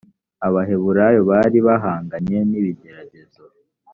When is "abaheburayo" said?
0.47-1.21